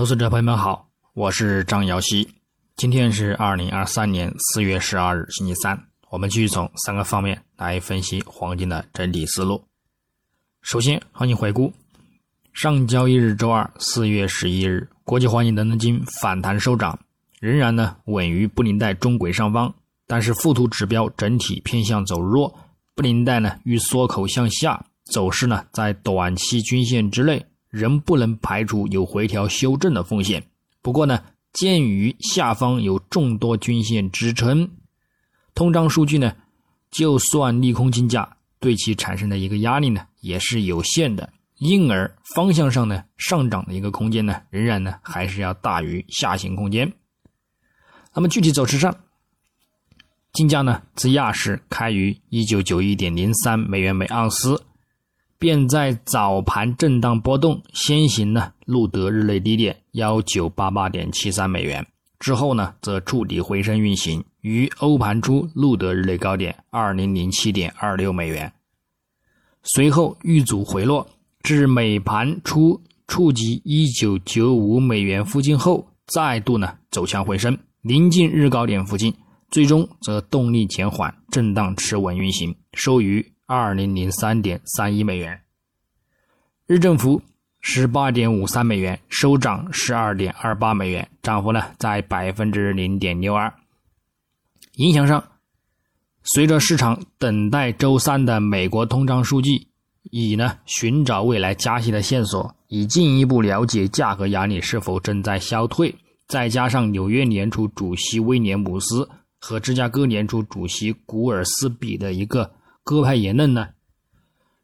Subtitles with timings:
[0.00, 2.26] 投资者朋友们好，我是张瑶希。
[2.74, 5.78] 今天是二零二三年四月十二日，星期三。
[6.08, 9.62] 我们继续从三个方面来分析黄金的整体思路。
[10.62, 11.70] 首先，行情回顾：
[12.54, 16.98] 上交易日周二四月十一日，国际黄金伦敦金反弹收涨，
[17.38, 19.74] 仍然呢稳于布林带中轨上方，
[20.06, 22.58] 但是附图指标整体偏向走弱，
[22.94, 24.82] 布林带呢遇缩口向下，
[25.12, 27.44] 走势呢在短期均线之内。
[27.70, 30.44] 仍不能排除有回调修正的风险。
[30.82, 34.70] 不过呢，鉴于下方有众多均线支撑，
[35.54, 36.34] 通胀数据呢，
[36.90, 41.32] 就算利空金价，对其产生的一个压力呢，也是有限的。
[41.58, 46.90] 因而方向上呢，上涨的一个空间呢，仍然呢，还是要大于下行空间。
[48.14, 48.96] 那么具体走势上，
[50.32, 54.64] 金价呢，自亚市开于一九九一点零三美元每盎司。
[55.40, 61.86] 便在早盘震荡波动，先行呢录得日内低点幺九八八点七三美元，
[62.18, 68.52] 之后呢则触底回升运行，于欧盘初录得日内高点二零零七点二六美元，
[69.62, 71.08] 随后遇阻回落，
[71.42, 79.14] 至美盘初触及一九九五美元附近后，再度呢走强回升，临近日高点附近，
[79.50, 83.32] 最终则动力减缓，震荡持稳运行，收于。
[83.52, 85.40] 二零零三点三一美元，
[86.68, 87.20] 日政府
[87.58, 93.52] 十八点五三美元，收涨十二点二八美元，涨幅呢在百分之零点六二。
[94.74, 95.24] 影响上，
[96.22, 99.66] 随着市场等待周三的美国通胀数据，
[100.12, 105.92] 以呢寻找未来加息的线索，以进一步了解价格压力是否正在消退，
[106.28, 112.48] 再加上纽约联储主席威廉姆斯和芝加哥联储主席古尔斯比的一个。
[112.82, 113.68] 鸽派言论呢，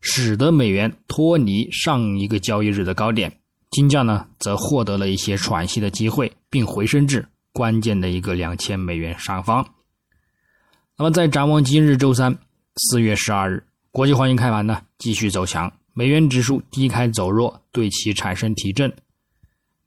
[0.00, 9.66] 使得美元脱离上一个交易日的高点，金价呢则获得了一些喘息的机会，并回升至关键的一个两千美元上方。
[10.96, 12.38] 那么，在展望今日周三
[12.76, 18.92] 四月十二日，国际黄金开盘呢继续走强，美元指数低开走弱，对其产生提振。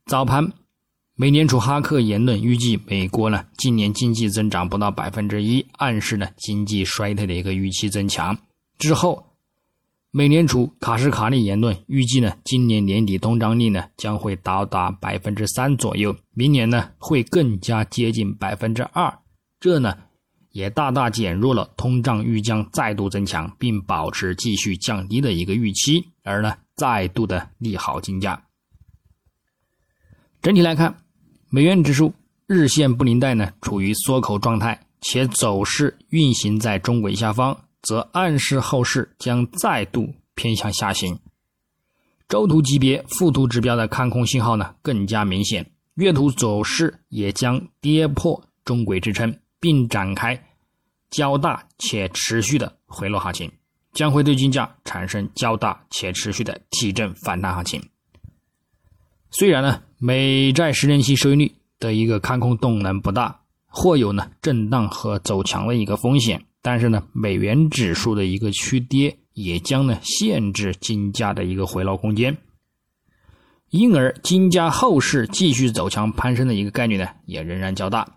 [0.06, 0.52] 早盘。
[1.20, 8.38] 美联储哈克言论预计美国呢今年经济增长不到百分之一，暗示呢经济衰退的一个预期增强。
[8.78, 9.26] 之后，
[10.12, 19.12] 美联储卡什卡利言论预计呢今年年底通胀率呢将会到达百分之三左右，明年呢会更加接近百分之二。
[19.60, 19.98] 这呢
[20.52, 28.40] 也大大减弱了通胀预将再度增强并保持继续降低的一个预期，而呢再度的利好金价。
[30.44, 31.07] 整体来看。
[31.58, 32.14] 美元指数
[32.46, 41.18] 日线布林带呢处于缩口状态，且走势运行在中轨下方，则暗示后市将再度偏向下行。
[42.30, 50.40] 周图级别附图指标的看空信号呢更加明显，月图走势也将跌破中轨支撑，并展开
[51.10, 53.52] 较大且持续的回落行情，
[53.94, 57.82] 将会对金价产生较大且持续的提振反弹行情。
[59.32, 59.82] 虽然呢。
[60.00, 72.38] 美债十年期收益率的一个看空动能不大，或有呢震荡和走强的一个风险，但是呢美元指数的一个趋跌也将呢限制金价的一个回落空间，
[73.72, 78.08] 因而金价后市继续走强攀升的一个概率呢也仍然较大。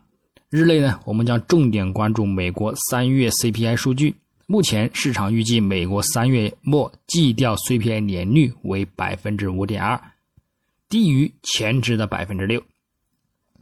[0.51, 4.15] 日内呢我们将重点关注美国三月 CPI 数据，
[4.47, 9.99] 目前市场预计美国三月末季调 CPI 年率为百分之五点二。
[10.91, 12.61] 低于前值的百分之六，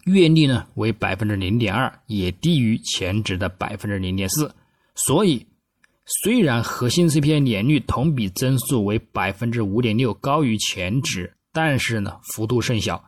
[0.07, 4.51] 月率呢为百分之零点二，也低于前值的百分之零点四。
[4.95, 5.47] 所以，
[6.07, 13.05] 虽然核心 CPI 年率同比增速为百分之五点六，高于前值，但是呢幅度甚小，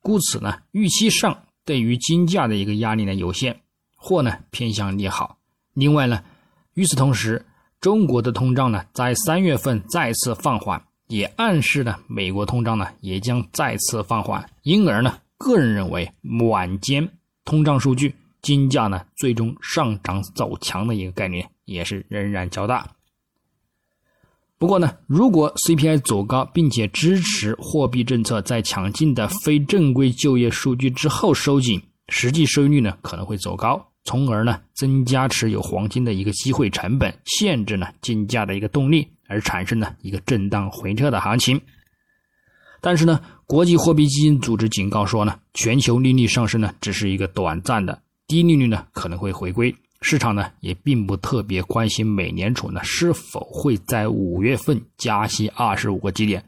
[0.00, 3.54] 故此呢预期上对于金价的一个压力呢有限，
[3.96, 5.36] 或呢偏向利好。
[5.74, 6.24] 另外呢，
[6.72, 7.44] 与此同时，
[7.82, 10.82] 中国的通胀呢在三月份再次放缓。
[11.08, 16.10] 也暗示呢美国通胀呢也将再次放缓，因而呢，个人认为
[16.50, 17.08] 晚间
[17.44, 22.88] 通胀数据，金价呢最终上涨走强的一个概率也是仍然较大。
[24.58, 39.06] 不过呢，如果 CPI 走高，并且支持货币政策在强劲的非正规就业数据之后收紧，实际收益率呢可能会走高，从而呢增加持有黄金的一个机会成本，限制呢金价的一个动力。
[39.28, 41.60] 而产生呢一个震荡回撤的行情，
[42.80, 56.44] 但是呢，国际货币基金组织警告说呢，全球利率上升呢只是一个短暂的，低利率呢可能会回归，市场呢也并不特别关心美联储呢是否会在五月份加息二十五个基点。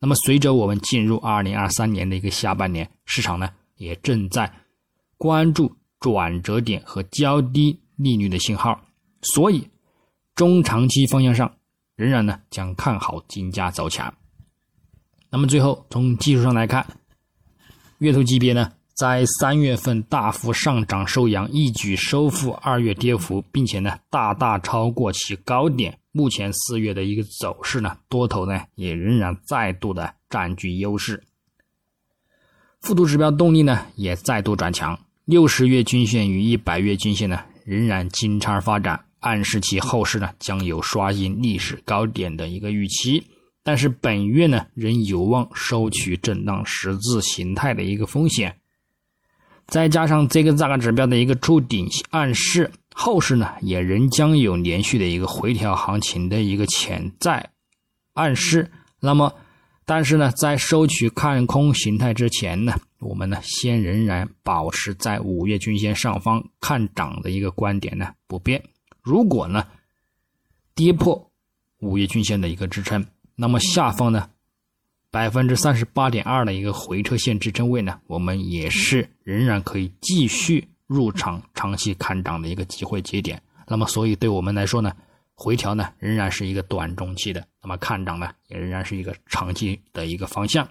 [0.00, 4.48] 那那么随着我们进入二零二三年的一个下半年，市场呢也正在
[5.18, 8.80] 关注转折点和较低利率的信号，
[9.22, 9.68] 所以
[10.36, 11.52] 中长期方向上
[11.96, 14.14] 仍然呢将看好金价走强。
[15.30, 16.86] 那么最后从技术上来看，
[17.98, 18.72] 月头级别呢。
[18.98, 25.98] 在三月份大幅上涨收阳，一举收复二月跌幅，并且呢大大超过其高点。
[26.12, 31.22] 目前四月的一个走势呢，多头呢也仍然再度的占据优势。
[32.80, 43.26] 复图指标动力呢也再度转强，六十月均线与一百月均线呢仍然金叉发展，暗示其后市呢将有刷新历史高点的一个预期。
[43.64, 48.54] 但是本月呢仍有望收取震荡十字形态的一个风险。
[49.66, 57.50] 再加上这个价格指标的一个触顶暗示，后市呢也仍将有连续的一个回调行情的一个潜在
[58.14, 58.70] 暗示。
[59.00, 59.34] 那么，
[59.84, 68.62] 但是呢，在收取看空形态之前呢，我们呢先仍然保持在五月均线上方看涨的一个观点呢不变。
[69.06, 69.64] 如果呢
[70.74, 71.30] 跌破
[71.78, 73.06] 五月均线的一个支撑，
[73.36, 74.28] 那么下方呢？
[75.12, 83.40] 百分之三十八点二的一个回撤线支撑位呢，我们也是仍然可以继续入场长期看涨的一个机会节点。
[83.68, 84.92] 那么，所以对我们来说呢，
[85.34, 90.68] 回调呢仍然是一个短中期的，那么看涨呢也仍然是一个长期的一个方向。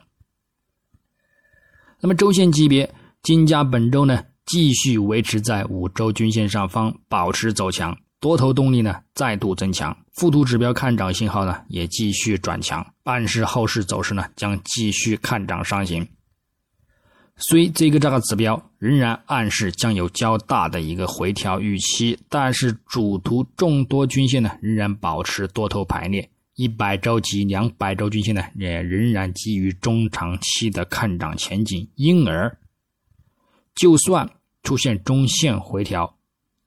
[2.02, 2.94] 那么周线级别，
[3.24, 7.98] 金价本周呢继续维持在五周均线上方，保持走强。
[8.26, 16.08] 多头动力呢再度增强，附图指标看涨信号呢也继续转强，暗示后市走势呢将继续看涨上行。
[17.38, 32.58] 虽这个这个指标仍然暗示将有较大的一个回调预期，但是主图众多均线呢仍然保持多头排列，一百周及两百周均线呢也仍然基于中长期的看涨前景，因而
[33.76, 34.28] 就算
[34.64, 36.18] 出现中线回调。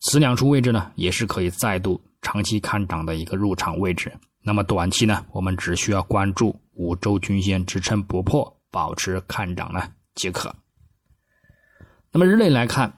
[0.01, 4.13] 此两处位置呢，也是可以再度长期看涨的一个入场位置。
[4.43, 9.83] 那么短期呢，我们只需要关注五周均线支撑不破，保持看涨呢
[10.15, 10.55] 即可。
[12.13, 12.95] 那么日内来看，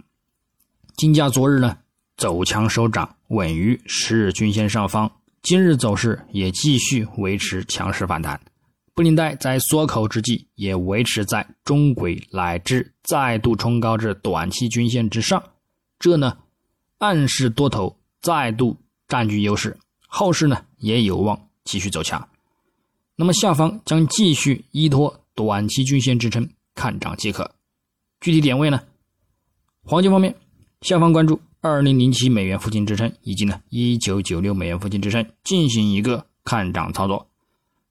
[0.97, 1.79] 金价昨日呢
[2.17, 5.11] 走强收涨，稳于十日均线上方。
[5.43, 8.39] 今日走势也继续维持强势反弹。
[8.95, 15.43] 布林带在缩口之际，也维持在中轨乃至再度冲高至短期均线之上。
[15.99, 16.37] 这呢？
[17.01, 18.77] 暗示多头再度
[19.09, 19.75] 占据优势，
[20.07, 22.29] 后市呢也有望继续走强。
[23.17, 27.51] 那么下方将继续依托短期均线支撑看涨即可。
[28.21, 28.83] 具体点位呢？
[29.83, 30.37] 黄金方面，
[30.83, 37.27] 下方关注二零零七美元附近支撑，以及呢一九九六美元附近支撑，进行一个看涨操作。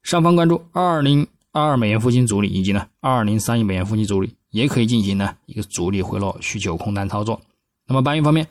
[0.04, 7.40] 上方关注二零二二美元附近阻力，以及呢二零三一美元附近阻力，也可以进行呢一个阻力回落需求空单操作。
[7.86, 8.46] 那么白银方面。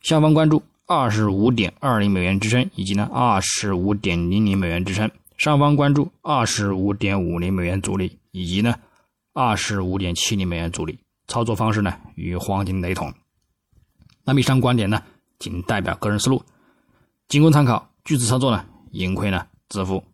[0.00, 8.74] 下方关注二十五点二零美元支撑，以及呢二十五点零零美元支撑；上方关注二十五点五零美元阻力，以及呢
[9.34, 10.98] 二十五点七零美元阻力。
[11.26, 13.12] 操作方式呢与黄金雷同。
[14.24, 15.02] 那么以上观点呢
[15.38, 16.42] 仅代表个人思路，
[17.28, 17.90] 仅供参考。
[18.04, 20.02] 据此操作呢，盈亏呢自负。